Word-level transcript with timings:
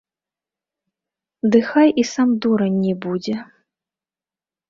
Ды 1.55 1.59
хай 1.69 1.89
і 2.03 2.07
сам 2.13 2.29
дурань 2.45 2.79
не 2.85 2.93
будзе. 3.03 3.35